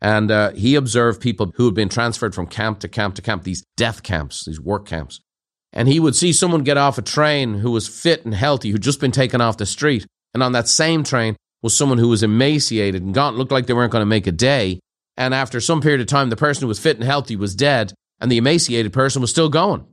And 0.00 0.30
uh, 0.30 0.52
he 0.52 0.74
observed 0.74 1.20
people 1.20 1.52
who 1.56 1.66
had 1.66 1.74
been 1.74 1.88
transferred 1.88 2.34
from 2.34 2.46
camp 2.46 2.80
to 2.80 2.88
camp 2.88 3.14
to 3.16 3.22
camp, 3.22 3.44
these 3.44 3.64
death 3.76 4.02
camps, 4.02 4.44
these 4.44 4.60
work 4.60 4.86
camps. 4.86 5.20
And 5.72 5.88
he 5.88 5.98
would 6.00 6.14
see 6.14 6.32
someone 6.32 6.62
get 6.62 6.76
off 6.76 6.98
a 6.98 7.02
train 7.02 7.54
who 7.54 7.70
was 7.70 7.88
fit 7.88 8.24
and 8.24 8.34
healthy, 8.34 8.70
who'd 8.70 8.82
just 8.82 9.00
been 9.00 9.12
taken 9.12 9.40
off 9.40 9.56
the 9.56 9.66
street. 9.66 10.06
And 10.32 10.42
on 10.42 10.52
that 10.52 10.68
same 10.68 11.04
train 11.04 11.36
was 11.62 11.76
someone 11.76 11.98
who 11.98 12.08
was 12.08 12.22
emaciated 12.22 13.02
and 13.02 13.14
gaunt, 13.14 13.36
looked 13.36 13.52
like 13.52 13.66
they 13.66 13.72
weren't 13.72 13.92
going 13.92 14.02
to 14.02 14.06
make 14.06 14.26
a 14.26 14.32
day. 14.32 14.80
And 15.16 15.32
after 15.32 15.60
some 15.60 15.80
period 15.80 16.00
of 16.00 16.06
time, 16.06 16.30
the 16.30 16.36
person 16.36 16.62
who 16.62 16.68
was 16.68 16.78
fit 16.80 16.96
and 16.96 17.04
healthy 17.04 17.36
was 17.36 17.54
dead, 17.54 17.92
and 18.20 18.30
the 18.30 18.38
emaciated 18.38 18.92
person 18.92 19.20
was 19.20 19.30
still 19.30 19.48
going. 19.48 19.86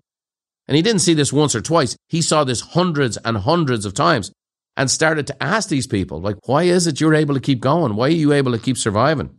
And 0.68 0.75
he 0.75 0.82
didn't 0.82 1.01
see 1.01 1.13
this 1.13 1.34
once 1.34 1.56
or 1.56 1.62
twice. 1.62 1.96
He 2.08 2.22
saw 2.22 2.44
this 2.44 2.62
hundreds 2.62 3.18
and 3.18 3.38
hundreds 3.38 3.86
of 3.86 3.94
times 3.94 4.32
and 4.78 4.90
started 4.90 5.28
to 5.28 5.44
ask 5.44 5.70
these 5.70 5.88
people, 5.88 6.22
like, 6.22 6.38
why 6.48 6.63
is 6.63 6.88
it 6.88 7.01
you're 7.01 7.13
able 7.13 7.34
to 7.34 7.42
keep 7.42 7.60
going? 7.60 7.96
Why 7.96 8.08
are 8.08 8.10
you 8.10 8.32
able 8.32 8.54
to 8.54 8.58
keep 8.58 8.78
surviving? 8.78 9.38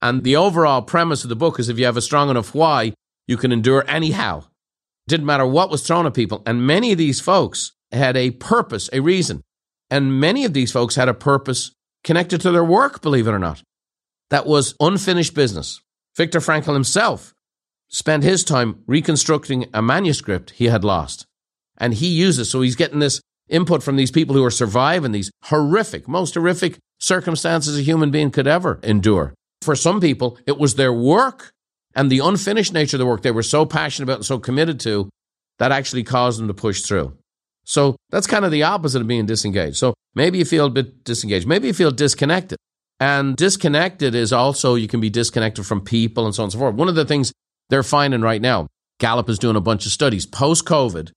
And 0.00 0.24
the 0.24 0.36
overall 0.36 0.82
premise 0.82 1.22
of 1.22 1.28
the 1.28 1.36
book 1.36 1.60
is 1.60 1.68
if 1.68 1.78
you 1.78 1.84
have 1.84 1.96
a 1.96 2.02
strong 2.02 2.30
enough 2.30 2.54
why, 2.54 2.92
you 3.28 3.36
can 3.36 3.52
endure 3.52 3.84
anyhow. 3.86 4.38
It 4.40 5.10
didn't 5.10 5.26
matter 5.26 5.46
what 5.46 5.70
was 5.70 5.86
thrown 5.86 6.06
at 6.06 6.14
people. 6.14 6.42
And 6.44 6.66
many 6.66 6.90
of 6.92 6.98
these 6.98 7.20
folks 7.20 7.72
had 7.92 8.16
a 8.16 8.32
purpose, 8.32 8.90
a 8.92 9.00
reason. 9.00 9.42
And 9.88 10.18
many 10.18 10.44
of 10.44 10.52
these 10.52 10.72
folks 10.72 10.96
had 10.96 11.08
a 11.08 11.14
purpose 11.14 11.72
connected 12.02 12.40
to 12.40 12.50
their 12.50 12.64
work, 12.64 13.02
believe 13.02 13.28
it 13.28 13.32
or 13.32 13.38
not. 13.38 13.62
That 14.32 14.46
was 14.46 14.74
unfinished 14.80 15.34
business. 15.34 15.82
Viktor 16.16 16.40
Frankl 16.40 16.72
himself 16.72 17.34
spent 17.88 18.24
his 18.24 18.44
time 18.44 18.82
reconstructing 18.86 19.66
a 19.74 19.82
manuscript 19.82 20.52
he 20.52 20.68
had 20.68 20.84
lost. 20.84 21.26
And 21.76 21.92
he 21.92 22.08
uses, 22.08 22.48
so 22.50 22.62
he's 22.62 22.74
getting 22.74 22.98
this 22.98 23.20
input 23.50 23.82
from 23.82 23.96
these 23.96 24.10
people 24.10 24.34
who 24.34 24.42
are 24.42 24.50
surviving 24.50 25.12
these 25.12 25.30
horrific, 25.44 26.08
most 26.08 26.32
horrific 26.32 26.78
circumstances 26.98 27.78
a 27.78 27.82
human 27.82 28.10
being 28.10 28.30
could 28.30 28.46
ever 28.46 28.80
endure. 28.82 29.34
For 29.60 29.76
some 29.76 30.00
people, 30.00 30.38
it 30.46 30.56
was 30.56 30.76
their 30.76 30.94
work 30.94 31.52
And 31.94 32.10
the 32.10 32.20
unfinished 32.20 32.72
nature 32.72 32.96
of 32.96 33.00
the 33.00 33.06
work 33.06 33.22
they 33.22 33.30
were 33.30 33.42
so 33.42 33.66
passionate 33.66 34.04
about 34.04 34.18
and 34.18 34.24
so 34.26 34.38
committed 34.38 34.80
to, 34.80 35.10
that 35.58 35.72
actually 35.72 36.04
caused 36.04 36.40
them 36.40 36.48
to 36.48 36.54
push 36.54 36.82
through. 36.82 37.16
So 37.64 37.96
that's 38.10 38.26
kind 38.26 38.44
of 38.44 38.50
the 38.50 38.64
opposite 38.64 39.02
of 39.02 39.06
being 39.06 39.26
disengaged. 39.26 39.76
So 39.76 39.94
maybe 40.14 40.38
you 40.38 40.44
feel 40.44 40.66
a 40.66 40.70
bit 40.70 41.04
disengaged. 41.04 41.46
Maybe 41.46 41.68
you 41.68 41.74
feel 41.74 41.90
disconnected. 41.90 42.58
And 43.02 43.36
disconnected 43.36 44.14
is 44.14 44.32
also, 44.32 44.76
you 44.76 44.86
can 44.86 45.00
be 45.00 45.10
disconnected 45.10 45.66
from 45.66 45.80
people 45.80 46.24
and 46.24 46.32
so 46.32 46.44
on 46.44 46.44
and 46.44 46.52
so 46.52 46.60
forth. 46.60 46.76
One 46.76 46.88
of 46.88 46.94
the 46.94 47.04
things 47.04 47.32
they're 47.68 47.82
finding 47.82 48.20
right 48.20 48.40
now, 48.40 48.68
Gallup 49.00 49.28
is 49.28 49.40
doing 49.40 49.56
a 49.56 49.60
bunch 49.60 49.86
of 49.86 49.90
studies 49.90 50.24
post 50.24 50.64
COVID, 50.66 51.10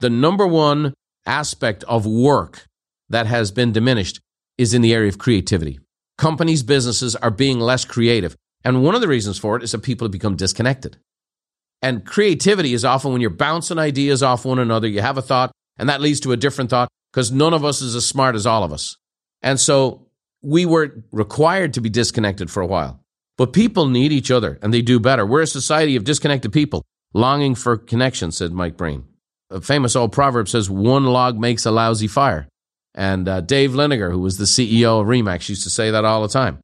the 0.00 0.10
number 0.10 0.46
one 0.46 0.92
aspect 1.24 1.82
of 1.84 2.04
work 2.04 2.66
that 3.08 3.24
has 3.24 3.52
been 3.52 3.72
diminished 3.72 4.20
is 4.58 4.74
in 4.74 4.82
the 4.82 4.92
area 4.92 5.08
of 5.08 5.16
creativity. 5.16 5.80
Companies, 6.18 6.62
businesses 6.62 7.16
are 7.16 7.30
being 7.30 7.58
less 7.58 7.86
creative. 7.86 8.36
And 8.62 8.84
one 8.84 8.94
of 8.94 9.00
the 9.00 9.08
reasons 9.08 9.38
for 9.38 9.56
it 9.56 9.62
is 9.62 9.72
that 9.72 9.78
people 9.78 10.04
have 10.04 10.12
become 10.12 10.36
disconnected. 10.36 10.98
And 11.80 12.04
creativity 12.04 12.74
is 12.74 12.84
often 12.84 13.12
when 13.12 13.22
you're 13.22 13.30
bouncing 13.30 13.78
ideas 13.78 14.22
off 14.22 14.44
one 14.44 14.58
another, 14.58 14.88
you 14.88 15.00
have 15.00 15.16
a 15.16 15.22
thought, 15.22 15.52
and 15.78 15.88
that 15.88 16.02
leads 16.02 16.20
to 16.20 16.32
a 16.32 16.36
different 16.36 16.68
thought 16.68 16.90
because 17.10 17.32
none 17.32 17.54
of 17.54 17.64
us 17.64 17.80
is 17.80 17.94
as 17.94 18.04
smart 18.04 18.34
as 18.34 18.44
all 18.44 18.62
of 18.62 18.74
us. 18.74 18.98
And 19.40 19.58
so 19.58 20.09
we 20.42 20.66
were 20.66 21.02
required 21.12 21.74
to 21.74 21.80
be 21.80 21.88
disconnected 21.88 22.50
for 22.50 22.62
a 22.62 22.66
while. 22.66 23.00
But 23.36 23.52
people 23.52 23.86
need 23.86 24.12
each 24.12 24.30
other 24.30 24.58
and 24.62 24.72
they 24.72 24.82
do 24.82 25.00
better. 25.00 25.24
We're 25.24 25.42
a 25.42 25.46
society 25.46 25.96
of 25.96 26.04
disconnected 26.04 26.52
people 26.52 26.84
longing 27.14 27.54
for 27.54 27.76
connection, 27.76 28.32
said 28.32 28.52
Mike 28.52 28.76
Breen. 28.76 29.04
A 29.50 29.60
famous 29.60 29.96
old 29.96 30.12
proverb 30.12 30.48
says, 30.48 30.70
one 30.70 31.06
log 31.06 31.38
makes 31.38 31.66
a 31.66 31.70
lousy 31.70 32.06
fire. 32.06 32.48
And 32.94 33.28
uh, 33.28 33.40
Dave 33.40 33.70
Liniger, 33.70 34.10
who 34.10 34.20
was 34.20 34.36
the 34.36 34.44
CEO 34.44 35.00
of 35.00 35.06
Remax, 35.06 35.48
used 35.48 35.64
to 35.64 35.70
say 35.70 35.90
that 35.90 36.04
all 36.04 36.22
the 36.22 36.28
time. 36.28 36.58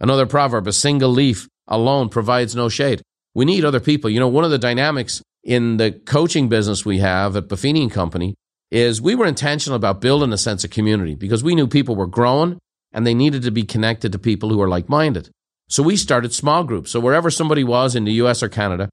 Another 0.00 0.26
proverb, 0.26 0.66
a 0.66 0.72
single 0.72 1.10
leaf 1.10 1.48
alone 1.66 2.08
provides 2.08 2.54
no 2.54 2.68
shade. 2.68 3.02
We 3.34 3.44
need 3.44 3.64
other 3.64 3.80
people. 3.80 4.10
You 4.10 4.20
know, 4.20 4.28
one 4.28 4.44
of 4.44 4.50
the 4.50 4.58
dynamics 4.58 5.22
in 5.42 5.76
the 5.76 5.92
coaching 5.92 6.48
business 6.48 6.84
we 6.84 6.98
have 6.98 7.36
at 7.36 7.48
Buffini 7.48 7.82
and 7.82 7.90
Company 7.90 8.34
is 8.70 9.00
we 9.00 9.14
were 9.14 9.26
intentional 9.26 9.76
about 9.76 10.00
building 10.00 10.32
a 10.32 10.38
sense 10.38 10.64
of 10.64 10.70
community 10.70 11.14
because 11.14 11.42
we 11.42 11.54
knew 11.54 11.66
people 11.66 11.96
were 11.96 12.06
growing 12.06 12.58
and 12.92 13.06
they 13.06 13.14
needed 13.14 13.42
to 13.42 13.50
be 13.50 13.62
connected 13.62 14.12
to 14.12 14.18
people 14.18 14.50
who 14.50 14.60
are 14.60 14.68
like 14.68 14.88
minded. 14.88 15.30
So 15.68 15.82
we 15.82 15.96
started 15.96 16.32
small 16.32 16.64
groups. 16.64 16.90
So 16.90 17.00
wherever 17.00 17.30
somebody 17.30 17.64
was 17.64 17.96
in 17.96 18.04
the 18.04 18.12
US 18.12 18.42
or 18.42 18.48
Canada, 18.48 18.88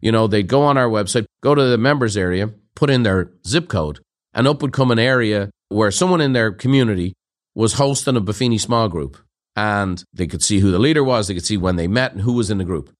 you 0.00 0.12
know, 0.12 0.26
they'd 0.26 0.46
go 0.46 0.62
on 0.62 0.78
our 0.78 0.88
website, 0.88 1.26
go 1.42 1.54
to 1.54 1.64
the 1.64 1.78
members 1.78 2.16
area, 2.16 2.50
put 2.74 2.90
in 2.90 3.02
their 3.02 3.32
zip 3.46 3.68
code, 3.68 4.00
and 4.34 4.46
up 4.46 4.62
would 4.62 4.72
come 4.72 4.90
an 4.90 4.98
area 4.98 5.50
where 5.68 5.90
someone 5.90 6.20
in 6.20 6.32
their 6.32 6.52
community 6.52 7.14
was 7.54 7.74
hosting 7.74 8.16
a 8.16 8.20
Buffini 8.20 8.60
small 8.60 8.88
group. 8.88 9.18
And 9.56 10.04
they 10.12 10.28
could 10.28 10.42
see 10.42 10.60
who 10.60 10.70
the 10.70 10.78
leader 10.78 11.02
was, 11.02 11.26
they 11.26 11.34
could 11.34 11.44
see 11.44 11.56
when 11.56 11.76
they 11.76 11.88
met 11.88 12.12
and 12.12 12.20
who 12.22 12.34
was 12.34 12.50
in 12.50 12.58
the 12.58 12.64
group. 12.64 12.94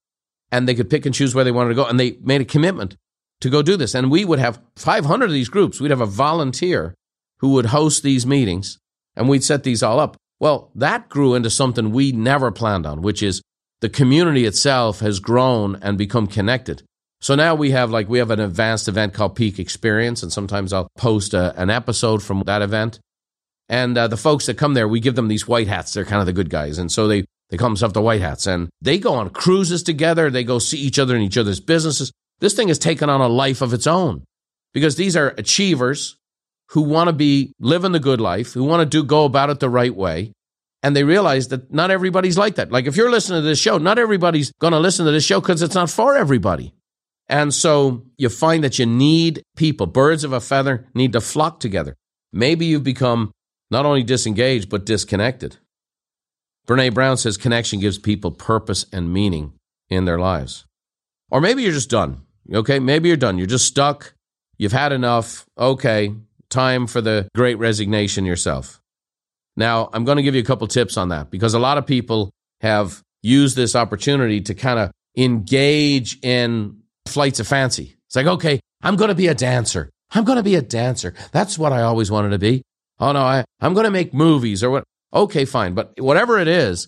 And 0.51 0.67
they 0.67 0.75
could 0.75 0.89
pick 0.89 1.05
and 1.05 1.15
choose 1.15 1.33
where 1.33 1.45
they 1.45 1.51
wanted 1.51 1.69
to 1.69 1.75
go. 1.75 1.85
And 1.85 1.99
they 1.99 2.17
made 2.21 2.41
a 2.41 2.45
commitment 2.45 2.97
to 3.39 3.49
go 3.49 3.61
do 3.61 3.77
this. 3.77 3.95
And 3.95 4.11
we 4.11 4.25
would 4.25 4.39
have 4.39 4.61
500 4.75 5.25
of 5.25 5.31
these 5.31 5.47
groups. 5.47 5.79
We'd 5.79 5.91
have 5.91 6.01
a 6.01 6.05
volunteer 6.05 6.95
who 7.39 7.53
would 7.53 7.67
host 7.67 8.03
these 8.03 8.25
meetings 8.25 8.77
and 9.15 9.29
we'd 9.29 9.43
set 9.43 9.63
these 9.63 9.81
all 9.81 9.99
up. 9.99 10.17
Well, 10.39 10.71
that 10.75 11.09
grew 11.09 11.35
into 11.35 11.49
something 11.49 11.91
we 11.91 12.11
never 12.11 12.51
planned 12.51 12.85
on, 12.85 13.01
which 13.01 13.21
is 13.21 13.41
the 13.81 13.89
community 13.89 14.45
itself 14.45 14.99
has 14.99 15.19
grown 15.19 15.75
and 15.81 15.97
become 15.97 16.27
connected. 16.27 16.83
So 17.21 17.35
now 17.35 17.55
we 17.55 17.71
have 17.71 17.91
like 17.91 18.07
we 18.07 18.19
have 18.19 18.31
an 18.31 18.39
advanced 18.39 18.87
event 18.87 19.13
called 19.13 19.35
Peak 19.35 19.59
Experience, 19.59 20.23
and 20.23 20.31
sometimes 20.31 20.71
I'll 20.71 20.89
post 20.97 21.33
a, 21.33 21.53
an 21.61 21.69
episode 21.69 22.23
from 22.23 22.43
that 22.45 22.61
event. 22.61 22.99
And 23.67 23.97
uh, 23.97 24.07
the 24.07 24.17
folks 24.17 24.45
that 24.45 24.57
come 24.57 24.73
there, 24.73 24.87
we 24.87 24.99
give 24.99 25.15
them 25.15 25.27
these 25.27 25.47
white 25.47 25.67
hats. 25.67 25.93
They're 25.93 26.05
kind 26.05 26.21
of 26.21 26.25
the 26.25 26.33
good 26.33 26.49
guys, 26.49 26.77
and 26.77 26.91
so 26.91 27.07
they 27.07 27.25
they 27.49 27.57
call 27.57 27.69
themselves 27.69 27.93
the 27.93 28.01
white 28.01 28.21
hats, 28.21 28.47
and 28.47 28.69
they 28.81 28.97
go 28.97 29.13
on 29.13 29.31
cruises 29.31 29.83
together. 29.83 30.29
They 30.29 30.45
go 30.45 30.59
see 30.59 30.77
each 30.77 30.97
other 30.97 31.15
in 31.15 31.21
each 31.21 31.37
other's 31.37 31.59
businesses. 31.59 32.11
This 32.39 32.53
thing 32.53 32.69
has 32.69 32.79
taken 32.79 33.09
on 33.09 33.19
a 33.19 33.27
life 33.27 33.61
of 33.61 33.73
its 33.73 33.85
own 33.85 34.23
because 34.73 34.95
these 34.95 35.17
are 35.17 35.35
achievers 35.37 36.15
who 36.69 36.81
want 36.81 37.07
to 37.07 37.13
be 37.13 37.53
living 37.59 37.91
the 37.91 37.99
good 37.99 38.21
life, 38.21 38.53
who 38.53 38.63
want 38.63 38.81
to 38.81 38.85
do 38.85 39.03
go 39.03 39.25
about 39.25 39.49
it 39.49 39.59
the 39.59 39.69
right 39.69 39.95
way, 39.95 40.31
and 40.83 40.95
they 40.95 41.03
realize 41.03 41.49
that 41.49 41.73
not 41.73 41.91
everybody's 41.91 42.37
like 42.37 42.55
that. 42.55 42.71
Like 42.71 42.85
if 42.85 42.95
you're 42.95 43.11
listening 43.11 43.41
to 43.41 43.47
this 43.47 43.59
show, 43.59 43.77
not 43.77 43.99
everybody's 43.99 44.51
going 44.59 44.73
to 44.73 44.79
listen 44.79 45.05
to 45.05 45.11
this 45.11 45.25
show 45.25 45.41
because 45.41 45.61
it's 45.61 45.75
not 45.75 45.89
for 45.89 46.15
everybody. 46.15 46.73
And 47.27 47.53
so 47.53 48.05
you 48.17 48.29
find 48.29 48.63
that 48.63 48.79
you 48.79 48.85
need 48.85 49.43
people, 49.55 49.85
birds 49.85 50.23
of 50.23 50.33
a 50.33 50.39
feather 50.39 50.87
need 50.93 51.13
to 51.13 51.21
flock 51.21 51.59
together. 51.59 51.95
Maybe 52.31 52.65
you've 52.65 52.83
become 52.83 53.31
not 53.69 53.85
only 53.85 54.03
disengaged, 54.03 54.69
but 54.69 54.85
disconnected. 54.85 55.57
Brené 56.67 56.93
Brown 56.93 57.17
says 57.17 57.37
connection 57.37 57.79
gives 57.79 57.97
people 57.97 58.31
purpose 58.31 58.85
and 58.93 59.11
meaning 59.11 59.53
in 59.89 60.05
their 60.05 60.19
lives. 60.19 60.65
Or 61.29 61.41
maybe 61.41 61.63
you're 61.63 61.71
just 61.71 61.89
done. 61.89 62.21
Okay, 62.51 62.79
maybe 62.79 63.09
you're 63.09 63.17
done. 63.17 63.37
You're 63.37 63.47
just 63.47 63.65
stuck. 63.65 64.13
You've 64.57 64.71
had 64.71 64.91
enough. 64.91 65.45
Okay, 65.57 66.13
time 66.49 66.87
for 66.87 67.01
the 67.01 67.27
great 67.35 67.55
resignation 67.55 68.25
yourself. 68.25 68.81
Now, 69.55 69.89
I'm 69.93 70.05
going 70.05 70.17
to 70.17 70.23
give 70.23 70.35
you 70.35 70.41
a 70.41 70.45
couple 70.45 70.67
tips 70.67 70.97
on 70.97 71.09
that 71.09 71.29
because 71.29 71.53
a 71.53 71.59
lot 71.59 71.77
of 71.77 71.85
people 71.85 72.31
have 72.61 73.01
used 73.21 73.55
this 73.55 73.75
opportunity 73.75 74.41
to 74.41 74.53
kind 74.53 74.79
of 74.79 74.91
engage 75.17 76.17
in 76.23 76.77
flights 77.05 77.39
of 77.39 77.47
fancy. 77.47 77.95
It's 78.07 78.15
like, 78.15 78.27
okay, 78.27 78.59
I'm 78.81 78.95
going 78.95 79.09
to 79.09 79.15
be 79.15 79.27
a 79.27 79.35
dancer. 79.35 79.89
I'm 80.11 80.23
going 80.23 80.37
to 80.37 80.43
be 80.43 80.55
a 80.55 80.61
dancer. 80.61 81.13
That's 81.31 81.57
what 81.57 81.73
I 81.73 81.81
always 81.81 82.09
wanted 82.09 82.29
to 82.29 82.39
be. 82.39 82.63
Oh 82.99 83.11
no, 83.11 83.21
I, 83.21 83.45
I'm 83.61 83.73
going 83.73 83.85
to 83.85 83.91
make 83.91 84.13
movies 84.13 84.63
or 84.63 84.69
what. 84.69 84.83
Okay, 85.13 85.45
fine. 85.45 85.73
But 85.73 85.93
whatever 85.99 86.39
it 86.39 86.47
is, 86.47 86.87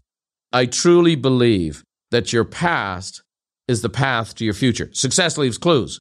I 0.51 0.65
truly 0.65 1.15
believe 1.15 1.83
that 2.11 2.33
your 2.33 2.43
past 2.43 3.23
is 3.67 3.81
the 3.81 3.89
path 3.89 4.35
to 4.35 4.45
your 4.45 4.53
future. 4.53 4.89
Success 4.93 5.37
leaves 5.37 5.57
clues, 5.57 5.99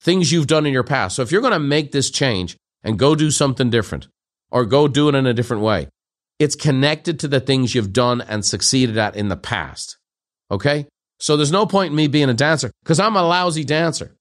things 0.00 0.32
you've 0.32 0.46
done 0.46 0.66
in 0.66 0.72
your 0.72 0.84
past. 0.84 1.16
So 1.16 1.22
if 1.22 1.30
you're 1.30 1.42
going 1.42 1.52
to 1.52 1.58
make 1.58 1.92
this 1.92 2.10
change 2.10 2.56
and 2.82 2.98
go 2.98 3.14
do 3.14 3.30
something 3.30 3.70
different 3.70 4.08
or 4.50 4.64
go 4.64 4.88
do 4.88 5.08
it 5.08 5.14
in 5.14 5.26
a 5.26 5.34
different 5.34 5.62
way, 5.62 5.88
it's 6.38 6.54
connected 6.54 7.20
to 7.20 7.28
the 7.28 7.40
things 7.40 7.74
you've 7.74 7.92
done 7.92 8.20
and 8.20 8.44
succeeded 8.44 8.98
at 8.98 9.16
in 9.16 9.28
the 9.28 9.36
past. 9.36 9.98
Okay? 10.50 10.86
So 11.18 11.36
there's 11.36 11.52
no 11.52 11.66
point 11.66 11.90
in 11.90 11.96
me 11.96 12.08
being 12.08 12.30
a 12.30 12.34
dancer 12.34 12.72
because 12.82 12.98
I'm 12.98 13.16
a 13.16 13.22
lousy 13.22 13.64
dancer. 13.64 14.16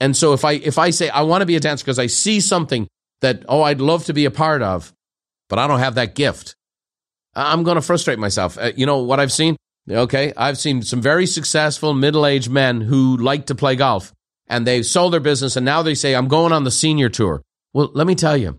And 0.00 0.14
so 0.14 0.34
if 0.34 0.44
I 0.44 0.52
if 0.52 0.78
I 0.78 0.90
say 0.90 1.08
I 1.08 1.22
want 1.22 1.40
to 1.40 1.46
be 1.46 1.56
a 1.56 1.60
dancer 1.60 1.82
because 1.82 1.98
I 1.98 2.08
see 2.08 2.40
something 2.40 2.86
that 3.22 3.44
oh 3.48 3.62
I'd 3.62 3.80
love 3.80 4.04
to 4.04 4.12
be 4.12 4.26
a 4.26 4.30
part 4.30 4.60
of, 4.60 4.92
but 5.48 5.58
I 5.58 5.66
don't 5.66 5.78
have 5.78 5.94
that 5.94 6.14
gift, 6.14 6.54
I'm 7.34 7.62
going 7.62 7.76
to 7.76 7.82
frustrate 7.82 8.18
myself. 8.18 8.58
Uh, 8.58 8.72
you 8.76 8.84
know 8.84 9.02
what 9.02 9.20
I've 9.20 9.32
seen? 9.32 9.56
Okay, 9.90 10.32
I've 10.36 10.58
seen 10.58 10.82
some 10.82 11.00
very 11.00 11.26
successful 11.26 11.94
middle-aged 11.94 12.50
men 12.50 12.80
who 12.80 13.16
like 13.16 13.46
to 13.46 13.54
play 13.54 13.76
golf 13.76 14.12
and 14.48 14.66
they've 14.66 14.84
sold 14.84 15.12
their 15.12 15.20
business 15.20 15.56
and 15.56 15.64
now 15.64 15.82
they 15.82 15.94
say 15.94 16.14
I'm 16.14 16.28
going 16.28 16.52
on 16.52 16.64
the 16.64 16.70
senior 16.70 17.08
tour. 17.08 17.40
Well, 17.76 17.90
let 17.92 18.06
me 18.06 18.14
tell 18.14 18.38
you, 18.38 18.58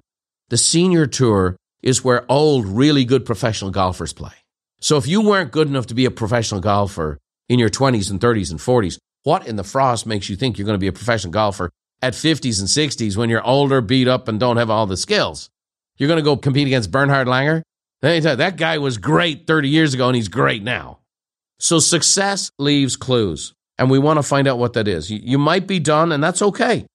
the 0.50 0.58
senior 0.58 1.08
tour 1.08 1.58
is 1.82 2.04
where 2.04 2.32
old, 2.32 2.68
really 2.68 3.04
good 3.04 3.26
professional 3.26 3.72
golfers 3.72 4.14
play. 4.14 4.36
So 4.80 4.98
if 4.98 5.08
you 5.08 5.22
weren't 5.22 5.52
good 5.52 5.68
enough 5.68 5.88
to 5.88 5.96
be 5.96 6.06
a 6.06 6.12
professional 6.12 6.62
golfer, 6.62 7.18
in 7.50 7.60
your 7.60 7.70
20s 7.70 8.12
and 8.12 8.20
30s 8.20 8.52
and 8.52 8.60
40s. 8.60 9.00
What 9.24 9.48
in 9.48 9.56
the 9.56 9.64
frost 9.64 10.06
makes 10.06 10.30
you 10.30 10.36
think 10.36 10.58
you're 10.58 10.66
going 10.66 10.76
to 10.76 10.84
be 10.84 10.88
a 10.88 10.94
professional 10.94 11.32
golfer 11.32 11.72
at 12.02 12.14
50s 12.14 12.60
and 12.60 12.68
60s 12.68 13.18
when 13.18 13.30
you're 13.30 13.46
older, 13.46 13.82
beat 13.82 14.08
up, 14.08 14.28
and 14.28 14.40
don't 14.40 14.58
have 14.58 14.70
all 14.70 14.86
the 14.86 14.98
skills? 14.98 15.50
You're 15.98 16.08
going 16.08 16.20
to 16.20 16.24
go 16.24 16.38
compete 16.38 16.68
against 16.68 16.92
Bernhard 16.92 17.28
Langer? 17.28 17.64
That 18.02 18.58
guy 18.58 18.78
was 18.78 18.98
great 18.98 19.48
30 19.48 19.70
years 19.70 19.94
ago 19.94 20.08
and 20.08 20.16
he's 20.16 20.28
great 20.28 20.64
now. 20.64 21.00
So 21.60 21.80
success 21.80 22.52
leaves 22.60 22.96
clues, 22.96 23.54
and 23.80 23.90
we 23.90 23.98
want 23.98 24.18
to 24.18 24.24
find 24.24 24.48
out 24.48 24.60
what 24.60 24.74
that 24.74 24.88
is. 24.88 25.10
You, 25.10 25.40
might 25.40 25.66
be 25.66 25.80
done, 25.80 26.12
and 26.12 26.24
that's 26.24 26.44
okay. 26.44 26.86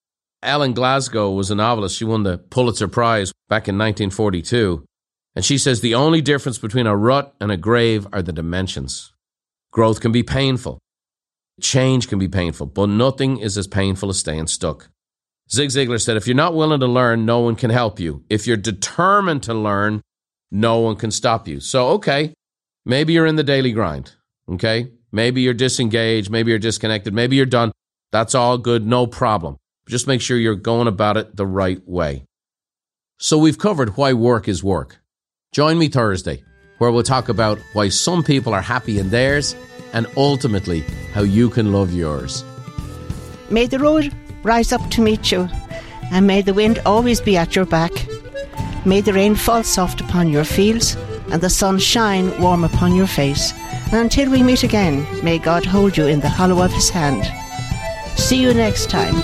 Ellen 0.42 0.72
Glasgow 0.72 1.30
was 1.30 1.50
a 1.50 1.54
novelist. 1.54 1.96
She 1.96 2.04
won 2.04 2.22
the 2.22 2.38
Pulitzer 2.38 2.88
Prize 2.88 3.32
back 3.48 3.68
in 3.68 3.76
1942. 3.76 4.84
And 5.34 5.44
she 5.44 5.56
says 5.56 5.80
the 5.80 5.94
only 5.94 6.20
difference 6.20 6.58
between 6.58 6.86
a 6.86 6.96
rut 6.96 7.34
and 7.40 7.50
a 7.50 7.56
grave 7.56 8.06
are 8.12 8.22
the 8.22 8.32
dimensions. 8.32 9.12
Growth 9.70 10.00
can 10.00 10.12
be 10.12 10.22
painful. 10.22 10.78
Change 11.60 12.08
can 12.08 12.18
be 12.18 12.28
painful, 12.28 12.66
but 12.66 12.88
nothing 12.88 13.38
is 13.38 13.56
as 13.56 13.66
painful 13.66 14.10
as 14.10 14.18
staying 14.18 14.48
stuck. 14.48 14.90
Zig 15.50 15.68
Ziglar 15.68 16.00
said, 16.00 16.16
if 16.16 16.26
you're 16.26 16.36
not 16.36 16.54
willing 16.54 16.80
to 16.80 16.86
learn, 16.86 17.24
no 17.24 17.40
one 17.40 17.56
can 17.56 17.70
help 17.70 18.00
you. 18.00 18.24
If 18.28 18.46
you're 18.46 18.56
determined 18.56 19.42
to 19.44 19.54
learn, 19.54 20.02
no 20.50 20.80
one 20.80 20.96
can 20.96 21.10
stop 21.10 21.46
you. 21.48 21.60
So, 21.60 21.88
okay, 21.90 22.34
maybe 22.84 23.12
you're 23.12 23.26
in 23.26 23.36
the 23.36 23.44
daily 23.44 23.72
grind. 23.72 24.12
Okay. 24.50 24.92
Maybe 25.12 25.42
you're 25.42 25.54
disengaged. 25.54 26.30
Maybe 26.30 26.50
you're 26.50 26.58
disconnected. 26.58 27.12
Maybe 27.14 27.36
you're 27.36 27.46
done. 27.46 27.70
That's 28.10 28.34
all 28.34 28.58
good. 28.58 28.86
No 28.86 29.06
problem. 29.06 29.58
Just 29.92 30.06
make 30.06 30.22
sure 30.22 30.38
you're 30.38 30.54
going 30.54 30.88
about 30.88 31.18
it 31.18 31.36
the 31.36 31.46
right 31.46 31.86
way. 31.86 32.24
So 33.18 33.36
we've 33.36 33.58
covered 33.58 33.98
why 33.98 34.14
work 34.14 34.48
is 34.48 34.64
work. 34.64 35.02
Join 35.52 35.78
me 35.78 35.88
Thursday 35.88 36.44
where 36.78 36.90
we'll 36.90 37.02
talk 37.02 37.28
about 37.28 37.58
why 37.74 37.90
some 37.90 38.22
people 38.22 38.54
are 38.54 38.62
happy 38.62 38.98
in 38.98 39.10
theirs 39.10 39.54
and 39.92 40.06
ultimately 40.16 40.80
how 41.12 41.20
you 41.20 41.50
can 41.50 41.72
love 41.72 41.92
yours. 41.92 42.42
May 43.50 43.66
the 43.66 43.78
road 43.80 44.10
rise 44.42 44.72
up 44.72 44.80
to 44.92 45.02
meet 45.02 45.30
you, 45.30 45.46
and 46.10 46.26
may 46.26 46.40
the 46.40 46.54
wind 46.54 46.78
always 46.86 47.20
be 47.20 47.36
at 47.36 47.54
your 47.54 47.66
back. 47.66 47.92
May 48.86 49.02
the 49.02 49.12
rain 49.12 49.34
fall 49.34 49.62
soft 49.62 50.00
upon 50.00 50.30
your 50.30 50.44
fields, 50.44 50.96
and 51.30 51.42
the 51.42 51.50
sun 51.50 51.78
shine 51.78 52.40
warm 52.40 52.64
upon 52.64 52.94
your 52.94 53.06
face. 53.06 53.52
And 53.92 54.00
until 54.00 54.30
we 54.30 54.42
meet 54.42 54.62
again, 54.62 55.06
may 55.22 55.38
God 55.38 55.66
hold 55.66 55.98
you 55.98 56.06
in 56.06 56.20
the 56.20 56.30
hollow 56.30 56.64
of 56.64 56.72
his 56.72 56.88
hand. 56.88 57.30
See 58.22 58.40
you 58.40 58.54
next 58.54 58.88
time. 58.88 59.20